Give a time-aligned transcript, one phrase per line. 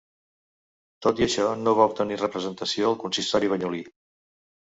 [1.05, 3.85] Tot i això, no va obtenir representació al consistori banyolí.